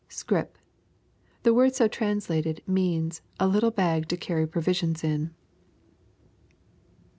[0.09, 0.57] [Scrip.]
[1.43, 5.31] The word so translated, means, a little bag to carry provisions in.